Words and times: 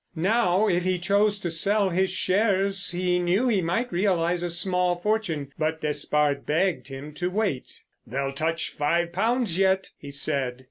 Now, 0.15 0.67
if 0.67 0.83
he 0.83 0.97
chose 0.97 1.37
to 1.41 1.51
sell 1.51 1.91
his 1.91 2.09
shares 2.09 2.89
he 2.89 3.19
knew 3.19 3.47
he 3.47 3.61
might 3.61 3.91
realise 3.91 4.41
a 4.41 4.49
small 4.49 4.95
fortune. 4.99 5.53
But 5.59 5.79
Despard 5.81 6.43
begged 6.43 6.87
him 6.87 7.13
to 7.13 7.29
wait. 7.29 7.83
"They'll 8.07 8.33
touch 8.33 8.71
five 8.73 9.13
pounds 9.13 9.59
yet," 9.59 9.91
he 9.99 10.09
said. 10.09 10.59